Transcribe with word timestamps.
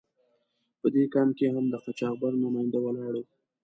په 0.79 0.87
دې 0.93 1.03
کمپ 1.13 1.31
کې 1.37 1.47
هم 1.55 1.65
د 1.69 1.73
قاچاقبر 1.83 2.31
نماینده 2.43 2.79
ولاړ 2.81 3.13
و. 3.19 3.25